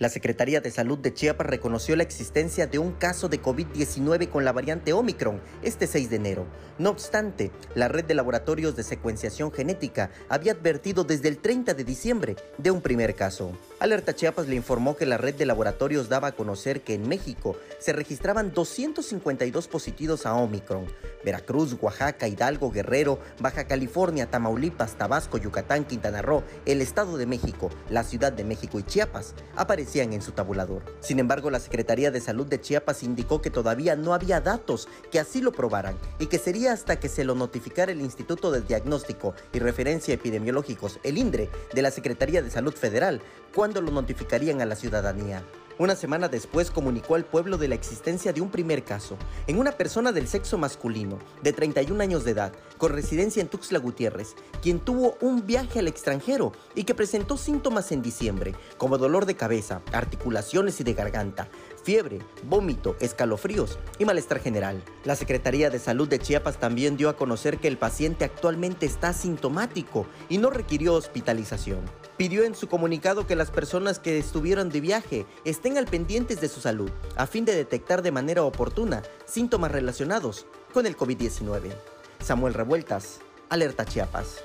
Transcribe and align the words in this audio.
La 0.00 0.08
Secretaría 0.08 0.62
de 0.62 0.70
Salud 0.70 0.96
de 0.96 1.12
Chiapas 1.12 1.46
reconoció 1.46 1.94
la 1.94 2.04
existencia 2.04 2.66
de 2.66 2.78
un 2.78 2.92
caso 2.92 3.28
de 3.28 3.42
COVID-19 3.42 4.30
con 4.30 4.46
la 4.46 4.52
variante 4.52 4.94
Omicron 4.94 5.42
este 5.62 5.86
6 5.86 6.08
de 6.08 6.16
enero. 6.16 6.46
No 6.78 6.88
obstante, 6.88 7.50
la 7.74 7.86
red 7.86 8.06
de 8.06 8.14
laboratorios 8.14 8.74
de 8.76 8.82
secuenciación 8.82 9.52
genética 9.52 10.10
había 10.30 10.52
advertido 10.52 11.04
desde 11.04 11.28
el 11.28 11.36
30 11.36 11.74
de 11.74 11.84
diciembre 11.84 12.36
de 12.56 12.70
un 12.70 12.80
primer 12.80 13.14
caso. 13.14 13.52
Alerta 13.78 14.14
Chiapas 14.14 14.48
le 14.48 14.56
informó 14.56 14.96
que 14.96 15.04
la 15.04 15.18
red 15.18 15.34
de 15.34 15.44
laboratorios 15.44 16.08
daba 16.08 16.28
a 16.28 16.32
conocer 16.32 16.80
que 16.80 16.94
en 16.94 17.06
México 17.06 17.56
se 17.78 17.92
registraban 17.92 18.54
252 18.54 19.68
positivos 19.68 20.24
a 20.24 20.34
Omicron. 20.34 20.86
Veracruz, 21.26 21.76
Oaxaca, 21.78 22.26
Hidalgo, 22.26 22.70
Guerrero, 22.70 23.18
Baja 23.38 23.66
California, 23.66 24.30
Tamaulipas, 24.30 24.96
Tabasco, 24.96 25.36
Yucatán, 25.36 25.84
Quintana 25.84 26.22
Roo, 26.22 26.42
el 26.64 26.80
Estado 26.80 27.18
de 27.18 27.26
México, 27.26 27.68
la 27.90 28.02
Ciudad 28.02 28.32
de 28.32 28.44
México 28.44 28.78
y 28.78 28.84
Chiapas 28.84 29.34
aparecieron 29.56 29.89
en 29.98 30.22
su 30.22 30.32
tabulador. 30.32 30.82
Sin 31.00 31.18
embargo, 31.18 31.50
la 31.50 31.58
Secretaría 31.58 32.10
de 32.10 32.20
Salud 32.20 32.46
de 32.46 32.60
Chiapas 32.60 33.02
indicó 33.02 33.42
que 33.42 33.50
todavía 33.50 33.96
no 33.96 34.14
había 34.14 34.40
datos 34.40 34.88
que 35.10 35.18
así 35.18 35.40
lo 35.40 35.50
probaran 35.50 35.96
y 36.20 36.26
que 36.26 36.38
sería 36.38 36.72
hasta 36.72 37.00
que 37.00 37.08
se 37.08 37.24
lo 37.24 37.34
notificara 37.34 37.90
el 37.90 38.00
Instituto 38.00 38.52
de 38.52 38.60
Diagnóstico 38.60 39.34
y 39.52 39.58
Referencia 39.58 40.14
Epidemiológicos, 40.14 41.00
el 41.02 41.18
INDRE, 41.18 41.50
de 41.74 41.82
la 41.82 41.90
Secretaría 41.90 42.40
de 42.40 42.50
Salud 42.50 42.74
Federal, 42.74 43.20
cuando 43.52 43.80
lo 43.80 43.90
notificarían 43.90 44.60
a 44.60 44.66
la 44.66 44.76
ciudadanía. 44.76 45.42
Una 45.80 45.96
semana 45.96 46.28
después 46.28 46.70
comunicó 46.70 47.14
al 47.14 47.24
pueblo 47.24 47.56
de 47.56 47.66
la 47.66 47.74
existencia 47.74 48.34
de 48.34 48.42
un 48.42 48.50
primer 48.50 48.84
caso, 48.84 49.16
en 49.46 49.58
una 49.58 49.72
persona 49.72 50.12
del 50.12 50.28
sexo 50.28 50.58
masculino, 50.58 51.18
de 51.42 51.54
31 51.54 52.02
años 52.02 52.22
de 52.22 52.32
edad, 52.32 52.52
con 52.76 52.92
residencia 52.92 53.40
en 53.40 53.48
Tuxtla 53.48 53.78
Gutiérrez, 53.78 54.34
quien 54.60 54.78
tuvo 54.78 55.16
un 55.22 55.46
viaje 55.46 55.78
al 55.78 55.88
extranjero 55.88 56.52
y 56.74 56.84
que 56.84 56.94
presentó 56.94 57.38
síntomas 57.38 57.92
en 57.92 58.02
diciembre, 58.02 58.54
como 58.76 58.98
dolor 58.98 59.24
de 59.24 59.36
cabeza, 59.36 59.80
articulaciones 59.90 60.78
y 60.80 60.84
de 60.84 60.92
garganta, 60.92 61.48
fiebre, 61.90 62.20
vómito, 62.44 62.94
escalofríos 63.00 63.76
y 63.98 64.04
malestar 64.04 64.38
general. 64.38 64.80
La 65.04 65.16
Secretaría 65.16 65.70
de 65.70 65.80
Salud 65.80 66.06
de 66.08 66.20
Chiapas 66.20 66.60
también 66.60 66.96
dio 66.96 67.08
a 67.08 67.16
conocer 67.16 67.58
que 67.58 67.66
el 67.66 67.78
paciente 67.78 68.24
actualmente 68.24 68.86
está 68.86 69.12
sintomático 69.12 70.06
y 70.28 70.38
no 70.38 70.50
requirió 70.50 70.94
hospitalización. 70.94 71.80
Pidió 72.16 72.44
en 72.44 72.54
su 72.54 72.68
comunicado 72.68 73.26
que 73.26 73.34
las 73.34 73.50
personas 73.50 73.98
que 73.98 74.18
estuvieron 74.18 74.68
de 74.68 74.80
viaje 74.80 75.26
estén 75.44 75.78
al 75.78 75.86
pendientes 75.86 76.40
de 76.40 76.48
su 76.48 76.60
salud 76.60 76.92
a 77.16 77.26
fin 77.26 77.44
de 77.44 77.56
detectar 77.56 78.02
de 78.02 78.12
manera 78.12 78.44
oportuna 78.44 79.02
síntomas 79.24 79.72
relacionados 79.72 80.46
con 80.72 80.86
el 80.86 80.96
COVID-19. 80.96 81.72
Samuel 82.20 82.54
Revueltas, 82.54 83.18
Alerta 83.48 83.84
Chiapas. 83.84 84.44